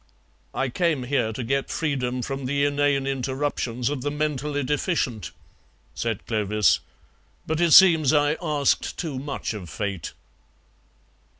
[0.55, 5.29] "I came here to get freedom from the inane interruptions of the mentally deficient,"
[5.93, 6.79] said Clovis,
[7.45, 10.13] "but it seems I asked too much of fate."